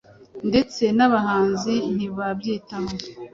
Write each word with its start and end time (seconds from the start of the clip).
ndetse 0.49 0.83
n’ababizi 0.97 1.73
ntibabyitaho. 1.95 2.91